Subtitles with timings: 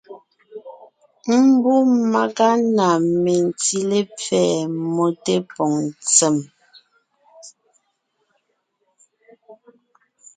[1.45, 1.73] Mbú
[2.11, 2.87] màga na
[3.23, 4.45] mentí lepfɛ́
[4.77, 6.37] mmó tépòŋ ntsèm,